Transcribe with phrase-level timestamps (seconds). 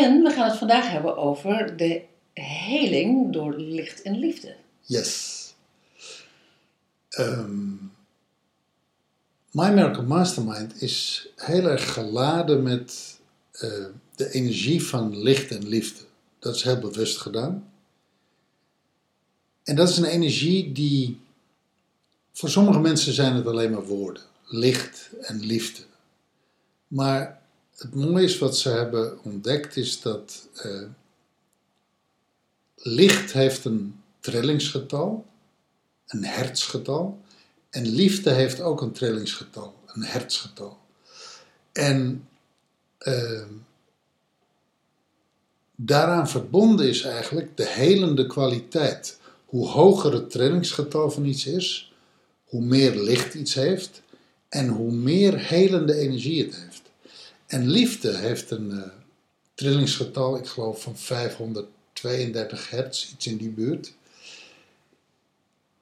[0.00, 2.02] En we gaan het vandaag hebben over de
[2.32, 4.56] heling door licht en liefde.
[4.80, 5.54] Yes.
[7.08, 7.70] Ehm,
[9.50, 13.18] My Miracle Mastermind is heel erg geladen met
[13.52, 13.84] eh,
[14.14, 16.04] de energie van licht en liefde.
[16.38, 17.72] Dat is heel bewust gedaan.
[19.64, 21.20] En dat is een energie die,
[22.32, 24.22] voor sommige mensen zijn het alleen maar woorden.
[24.44, 25.82] Licht en liefde.
[26.86, 27.41] Maar
[27.82, 30.82] het mooie is wat ze hebben ontdekt is dat eh,
[32.76, 35.26] licht heeft een trillingsgetal,
[36.06, 37.20] een hertzgetal.
[37.70, 40.78] En liefde heeft ook een trillingsgetal, een hertzgetal.
[41.72, 42.28] En
[42.98, 43.44] eh,
[45.74, 49.18] daaraan verbonden is eigenlijk de helende kwaliteit.
[49.44, 51.92] Hoe hoger het trillingsgetal van iets is,
[52.44, 54.02] hoe meer licht iets heeft
[54.48, 56.91] en hoe meer helende energie het heeft.
[57.52, 58.90] En liefde heeft een eh,
[59.54, 63.94] trillingsgetal, ik geloof van 532 hertz, iets in die buurt.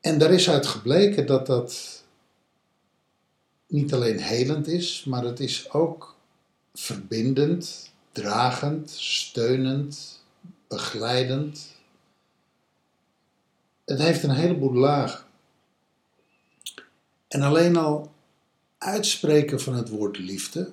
[0.01, 2.03] En daar is uit gebleken dat dat
[3.67, 6.17] niet alleen helend is, maar het is ook
[6.75, 10.23] verbindend, dragend, steunend,
[10.69, 11.67] begeleidend.
[13.85, 15.25] Het heeft een heleboel lagen.
[17.29, 18.13] En alleen al
[18.79, 20.73] uitspreken van het woord liefde,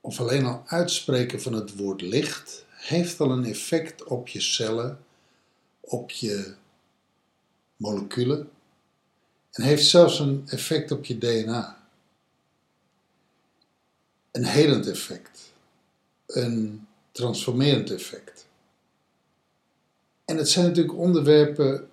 [0.00, 5.04] of alleen al uitspreken van het woord licht, heeft al een effect op je cellen,
[5.80, 6.54] op je
[7.76, 8.50] moleculen
[9.50, 11.78] en heeft zelfs een effect op je DNA.
[14.30, 15.52] Een helend effect,
[16.26, 18.46] een transformerend effect.
[20.24, 21.90] En het zijn natuurlijk onderwerpen,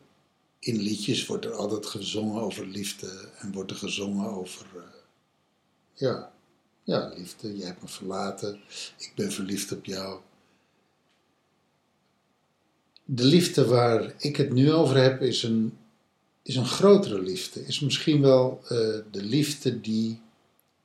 [0.59, 4.81] in liedjes wordt er altijd gezongen over liefde en wordt er gezongen over, uh,
[5.93, 6.31] ja,
[6.87, 8.59] ja, liefde, je hebt me verlaten,
[8.97, 10.19] ik ben verliefd op jou.
[13.05, 15.77] De liefde waar ik het nu over heb is een,
[16.43, 17.65] is een grotere liefde.
[17.65, 18.69] Is misschien wel uh,
[19.11, 20.21] de liefde die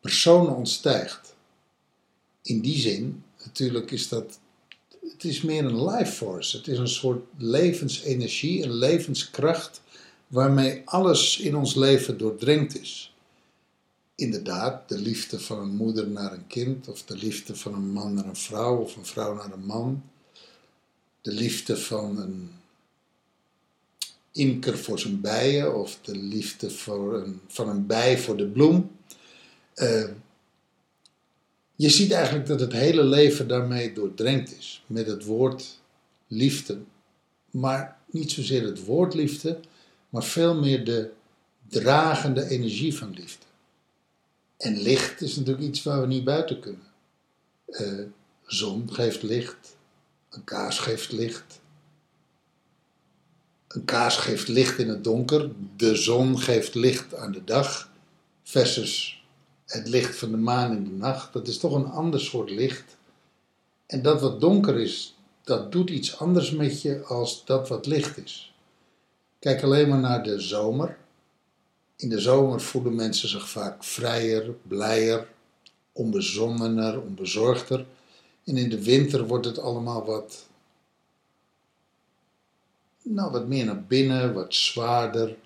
[0.00, 1.34] personen ontstijgt.
[2.42, 4.38] In die zin, natuurlijk is dat,
[5.00, 6.56] het is meer een life force.
[6.56, 9.82] Het is een soort levensenergie, een levenskracht
[10.26, 13.11] waarmee alles in ons leven doordrenkt is.
[14.14, 18.14] Inderdaad, de liefde van een moeder naar een kind, of de liefde van een man
[18.14, 20.02] naar een vrouw, of een vrouw naar een man
[21.22, 22.50] de liefde van een
[24.32, 28.90] imker voor zijn bijen of de liefde voor een, van een bij voor de bloem.
[29.76, 30.08] Uh,
[31.76, 35.80] je ziet eigenlijk dat het hele leven daarmee doordrenkt is met het woord
[36.26, 36.78] liefde.
[37.50, 39.60] Maar niet zozeer het woord liefde,
[40.08, 41.10] maar veel meer de
[41.68, 43.46] dragende energie van liefde.
[44.62, 46.86] En licht is natuurlijk iets waar we niet buiten kunnen.
[47.66, 48.04] Uh,
[48.46, 49.76] zon geeft licht,
[50.30, 51.60] een kaars geeft licht.
[53.68, 55.50] Een kaars geeft licht in het donker.
[55.76, 57.90] De zon geeft licht aan de dag.
[58.42, 59.24] Versus
[59.66, 61.32] het licht van de maan in de nacht.
[61.32, 62.96] Dat is toch een ander soort licht.
[63.86, 68.16] En dat wat donker is, dat doet iets anders met je als dat wat licht
[68.16, 68.54] is.
[69.38, 70.98] Kijk alleen maar naar de zomer.
[72.02, 75.28] In de zomer voelen mensen zich vaak vrijer, blijer,
[75.92, 77.86] onbezonnener, onbezorgder.
[78.44, 80.46] En in de winter wordt het allemaal wat,
[83.02, 85.36] nou, wat meer naar binnen, wat zwaarder.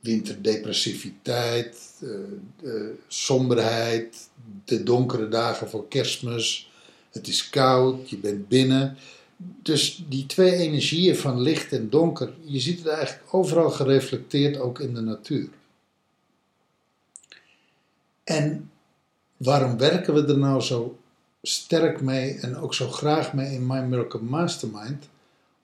[0.00, 4.28] Winterdepressiviteit, de, de somberheid,
[4.64, 6.70] de donkere dagen voor kerstmis.
[7.10, 8.96] Het is koud, je bent binnen.
[9.36, 14.80] Dus die twee energieën van licht en donker, je ziet het eigenlijk overal gereflecteerd, ook
[14.80, 15.48] in de natuur.
[18.24, 18.70] En
[19.36, 20.98] waarom werken we er nou zo
[21.42, 25.08] sterk mee en ook zo graag mee in My Miracle Mastermind,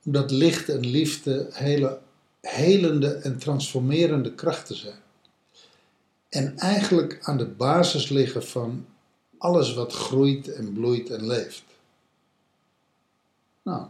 [0.05, 2.01] omdat licht en liefde hele
[2.41, 5.01] helende en transformerende krachten zijn.
[6.29, 8.87] En eigenlijk aan de basis liggen van
[9.39, 11.65] alles wat groeit en bloeit en leeft.
[13.63, 13.89] Nou,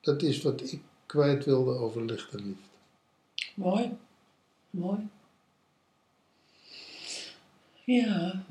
[0.00, 2.68] dat is wat ik kwijt wilde over licht en liefde.
[3.54, 3.96] Mooi,
[4.70, 5.08] mooi.
[7.84, 8.44] Ja,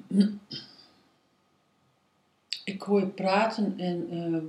[2.63, 4.45] ik hoor je praten en ehm,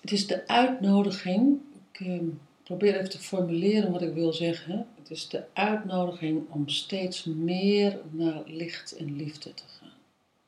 [0.00, 1.60] het is de uitnodiging.
[1.92, 2.28] Ik ehm,
[2.62, 4.88] probeer even te formuleren wat ik wil zeggen.
[4.94, 9.85] Het is de uitnodiging om steeds meer naar licht en liefde te gaan.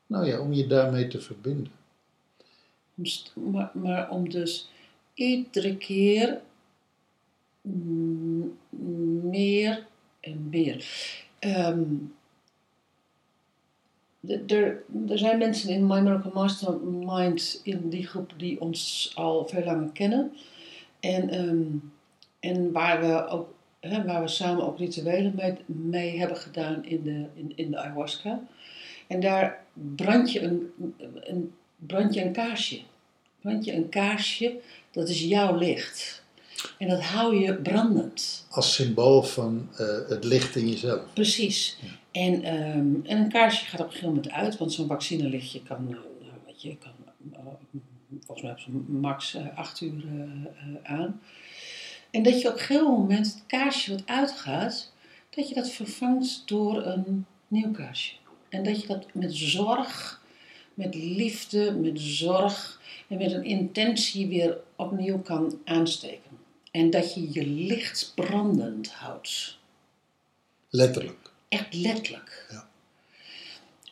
[0.09, 1.71] Nou ja, om je daarmee te verbinden.
[3.33, 4.69] Maar, maar om dus
[5.13, 6.41] iedere keer
[9.21, 9.85] meer
[10.19, 10.85] en meer.
[11.39, 11.83] Ehm,
[14.27, 19.63] er, er zijn mensen in My Miracle Mastermind in die groep die ons al veel
[19.63, 20.31] langer kennen.
[20.99, 21.67] En, ehm,
[22.39, 27.03] en waar we ook hè, waar we samen ook rituelen mee, mee hebben gedaan in
[27.03, 28.41] de, in, in de ayahuasca.
[29.09, 29.65] En daar
[29.95, 30.71] brand je een,
[31.19, 32.81] een, brand je een kaarsje.
[33.41, 34.59] Brand je een kaarsje,
[34.91, 36.23] dat is jouw licht.
[36.77, 38.45] En dat hou je brandend.
[38.49, 41.01] Als symbool van eh, het licht in jezelf.
[41.13, 41.77] Precies.
[42.11, 45.83] En, ehm, en een kaarsje gaat op een gegeven moment uit, want zo'n vaccinelichtje kan,
[45.89, 46.91] nou, nou, weet je, kan
[47.33, 47.39] eh,
[48.25, 51.21] volgens mij op zo'n max eh, acht uur eh, eh, aan.
[52.11, 54.91] En dat je op een gegeven moment het kaarsje wat uitgaat,
[55.29, 58.13] dat je dat vervangt door een nieuw kaarsje.
[58.49, 60.21] En dat je dat met zorg,
[60.73, 66.31] met liefde, met zorg en met een intentie weer opnieuw kan aansteken.
[66.71, 69.57] En dat je je licht brandend houdt.
[70.69, 71.31] Letterlijk.
[71.49, 72.47] Echt letterlijk.
[72.51, 72.69] Ja.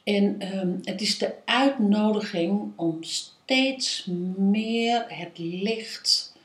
[0.04, 4.06] En ehm, het is de uitnodiging om steeds
[4.38, 6.36] meer het licht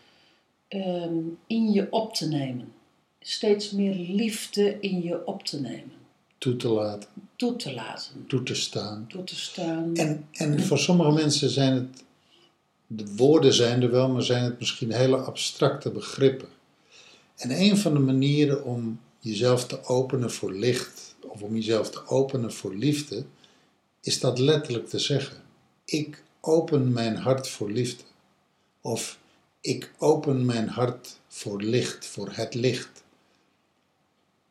[0.69, 2.73] ehm, in je op te nemen.
[3.21, 6.02] Steeds meer liefde in je op te nemen.
[6.43, 8.27] Toe te laten, Toe te laten.
[8.27, 9.07] toe te staan.
[9.09, 9.97] Toe te staan.
[9.97, 12.05] En, en voor sommige mensen zijn het,
[12.87, 16.49] de woorden zijn er wel, maar zijn het misschien hele abstracte begrippen.
[17.37, 22.07] En een van de manieren om jezelf te openen voor licht, of om jezelf te
[22.07, 23.25] openen voor liefde,
[24.01, 25.43] is dat letterlijk te zeggen.
[25.85, 28.05] Ik open mijn hart voor liefde.
[28.81, 29.19] Of
[29.61, 33.03] ik open mijn hart voor licht, voor het licht.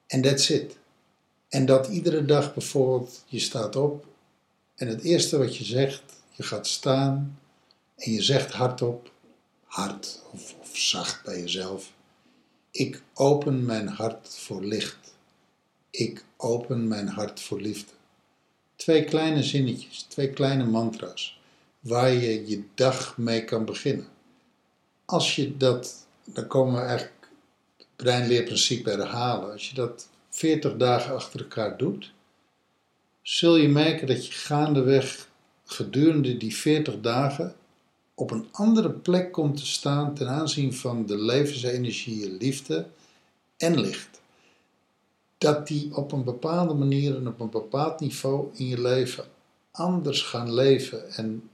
[0.07, 0.79] En that's it.
[1.51, 4.05] En dat iedere dag bijvoorbeeld, je staat op
[4.75, 7.39] en het eerste wat je zegt, je gaat staan
[7.95, 9.11] en je zegt hardop,
[9.63, 11.91] hard of, zacht bij jezelf,
[12.71, 15.13] ik open mijn hart voor licht.
[15.89, 17.91] Ik open mijn hart voor liefde.
[18.75, 21.39] Twee kleine zinnetjes, twee kleine mantra's,
[21.79, 24.07] waar je je dag mee kan beginnen.
[25.05, 27.29] Als je dat, dan komen we eigenlijk
[27.77, 32.13] het breinleerprincipe herhalen, als je dat 40 dagen achter elkaar doet,
[33.21, 35.27] zul je merken dat je gaandeweg
[35.65, 37.55] gedurende die 40 dagen
[38.13, 42.87] op een andere plek komt te staan ten aanzien van de levensenergie, liefde
[43.57, 44.21] en licht.
[45.37, 49.25] Dat die op een bepaalde manier en op een bepaald niveau in je leven
[49.71, 51.49] anders gaan leven en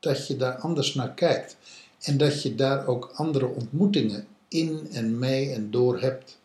[0.00, 1.56] dat je daar anders naar kijkt.
[2.00, 6.38] En dat je daar ook andere ontmoetingen in en mee en door hebt.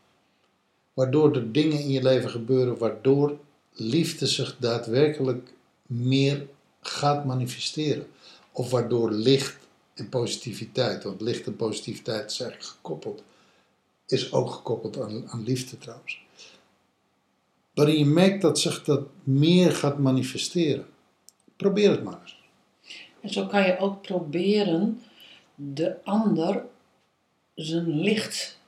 [1.00, 3.38] Waardoor er dingen in je leven gebeuren waardoor
[3.74, 5.54] liefde zich daadwerkelijk
[5.86, 6.48] meer
[6.82, 8.08] gaat manifesteren.
[8.52, 9.58] Of waardoor licht
[9.94, 13.24] en positiviteit, want licht en positiviteit eigenlijk gekoppeld,
[14.08, 16.22] is ook gekoppeld aan, aan liefde trouwens.
[17.74, 20.86] Waarin je merkt dat zich dat meer gaat manifesteren.
[21.56, 22.40] Probeer het maar eens.
[23.22, 25.02] En zo kan je ook proberen
[25.56, 26.66] de ander
[27.56, 28.60] zijn licht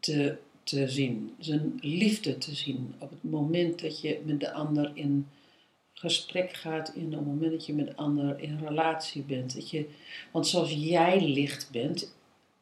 [0.00, 2.94] te, te zien, zijn liefde te zien.
[2.98, 5.28] Op het moment dat je met de ander in
[5.92, 9.54] gesprek gaat, in het moment dat je met de ander in relatie bent.
[9.54, 9.88] Dat je,
[10.32, 12.12] want zoals jij licht bent,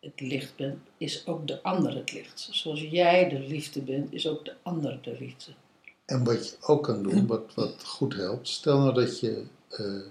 [0.01, 2.49] het licht bent, is ook de ander het licht.
[2.51, 5.53] Zoals jij de liefde bent, is ook de ander de liefde.
[6.05, 10.03] En wat je ook kan doen, wat, wat goed helpt, stel nou dat je eh,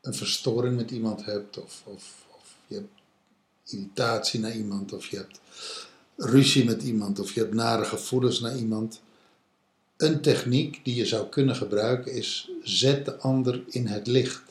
[0.00, 3.02] een verstoring met iemand hebt, of, of, of je hebt
[3.64, 5.40] irritatie naar iemand, of je hebt
[6.16, 9.00] ruzie met iemand, of je hebt nare gevoelens naar iemand.
[9.96, 14.42] Een techniek die je zou kunnen gebruiken is: zet de ander in het licht.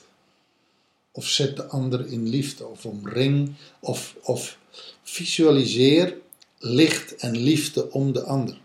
[1.12, 4.58] Of zet de ander in liefde, of omring, of, of
[5.04, 6.18] visualiseer
[6.60, 8.62] licht en liefde om de ander.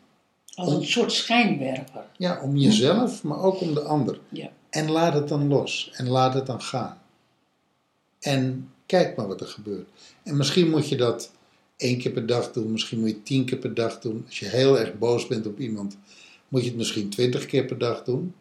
[0.55, 2.05] Als een soort schijnwerper.
[2.17, 4.21] Ja, om jezelf, maar ook om de ander.
[4.29, 4.51] Ja.
[4.71, 5.91] En laat het dan los.
[5.93, 7.01] En laat het dan gaan.
[8.21, 9.89] En kijk maar wat er gebeurt.
[10.23, 11.31] En misschien moet je dat
[11.79, 12.73] één keer per dag doen.
[12.73, 14.23] Misschien moet je tien keer per dag doen.
[14.27, 15.97] Als je heel erg boos bent op iemand,
[16.49, 18.35] moet je het misschien twintig keer per dag doen.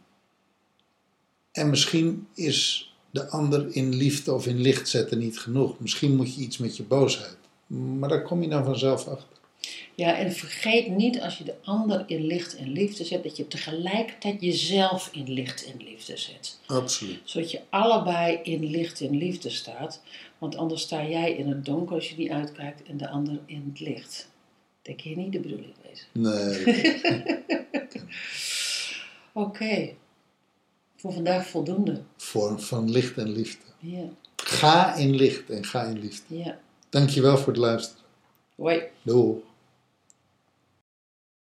[1.51, 5.79] En misschien is de ander in liefde of in licht zetten niet genoeg.
[5.79, 7.38] Misschien moet je iets met je boosheid.
[7.67, 9.38] Maar daar kom je dan vanzelf achter.
[9.98, 13.48] Ja, en vergeet niet als je de ander in licht en liefde zet, dat je
[13.48, 16.60] tegelijkertijd jezelf in licht en liefde zet.
[16.66, 17.20] Absoluut.
[17.24, 20.01] Zodat je allebei in licht en liefde staat.
[20.38, 23.63] Want anders sta jij in het donker als je niet uitkijkt en de ander in
[23.70, 24.30] het licht.
[24.82, 26.08] Dat kan je niet de bedoeling wezen.
[26.12, 26.75] Nee,
[29.34, 29.89] Oké.
[30.96, 32.01] Voor vandaag voldoende.
[32.18, 33.66] vorm van licht en liefde.
[33.80, 34.04] Ja,
[34.36, 36.38] Ga in licht en ga in liefde.
[36.38, 36.60] ja.
[36.89, 38.04] Dankjewel voor het luisteren.
[38.56, 38.82] Hoi.
[39.01, 39.44] Doei.